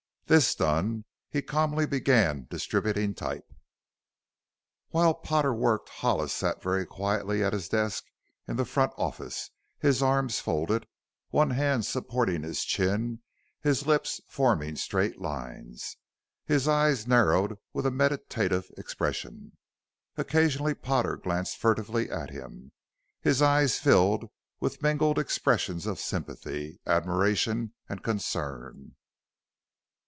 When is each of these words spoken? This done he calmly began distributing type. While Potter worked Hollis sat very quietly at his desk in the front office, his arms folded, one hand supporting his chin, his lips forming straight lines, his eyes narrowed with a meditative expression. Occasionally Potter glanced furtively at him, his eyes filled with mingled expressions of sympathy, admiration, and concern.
This 0.27 0.55
done 0.55 1.03
he 1.29 1.41
calmly 1.41 1.85
began 1.85 2.47
distributing 2.49 3.13
type. 3.15 3.51
While 4.87 5.13
Potter 5.15 5.53
worked 5.53 5.89
Hollis 5.89 6.31
sat 6.31 6.61
very 6.63 6.85
quietly 6.85 7.43
at 7.43 7.51
his 7.51 7.67
desk 7.67 8.05
in 8.47 8.55
the 8.55 8.63
front 8.63 8.93
office, 8.97 9.49
his 9.79 10.01
arms 10.01 10.39
folded, 10.39 10.87
one 11.31 11.49
hand 11.49 11.85
supporting 11.85 12.43
his 12.43 12.63
chin, 12.63 13.19
his 13.59 13.85
lips 13.85 14.21
forming 14.29 14.77
straight 14.77 15.19
lines, 15.19 15.97
his 16.45 16.65
eyes 16.65 17.05
narrowed 17.05 17.57
with 17.73 17.85
a 17.85 17.91
meditative 17.91 18.71
expression. 18.77 19.57
Occasionally 20.15 20.75
Potter 20.75 21.17
glanced 21.17 21.57
furtively 21.57 22.09
at 22.09 22.29
him, 22.29 22.71
his 23.19 23.41
eyes 23.41 23.79
filled 23.79 24.29
with 24.61 24.81
mingled 24.81 25.19
expressions 25.19 25.85
of 25.85 25.99
sympathy, 25.99 26.79
admiration, 26.87 27.73
and 27.89 28.01
concern. 28.01 28.95